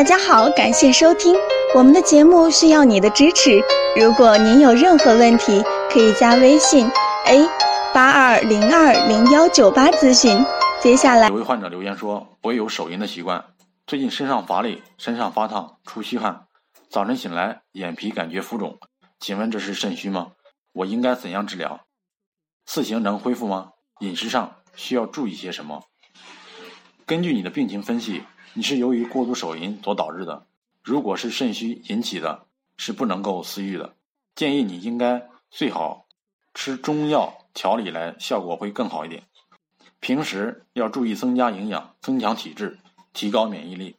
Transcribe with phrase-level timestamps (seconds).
[0.00, 1.36] 大家好，感谢收听
[1.74, 3.62] 我们的节目，需要你的支持。
[3.94, 6.90] 如果您有任何问题，可以加微信
[7.26, 7.46] a
[7.92, 10.42] 八二零二零幺九八咨询。
[10.80, 13.44] 接下来，有位患者留言说：“我也有手淫的习惯，
[13.86, 16.46] 最近身上乏力，身上发烫，出虚汗，
[16.88, 18.78] 早晨醒来眼皮感觉浮肿，
[19.18, 20.28] 请问这是肾虚吗？
[20.72, 21.78] 我应该怎样治疗？
[22.64, 23.72] 四行能恢复吗？
[23.98, 25.82] 饮食上需要注意些什么？”
[27.04, 28.22] 根据你的病情分析。
[28.52, 30.46] 你是由于过度手淫所导致的，
[30.82, 32.46] 如果是肾虚引起的，
[32.76, 33.94] 是不能够私欲的。
[34.34, 36.06] 建议你应该最好
[36.52, 39.22] 吃中药调理来，效果会更好一点。
[40.00, 42.78] 平时要注意增加营养，增强体质，
[43.12, 43.96] 提高免疫力。